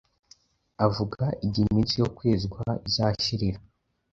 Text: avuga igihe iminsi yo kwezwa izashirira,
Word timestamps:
avuga 0.85 1.23
igihe 1.45 1.65
iminsi 1.69 1.95
yo 2.01 2.09
kwezwa 2.17 2.61
izashirira, 2.87 3.59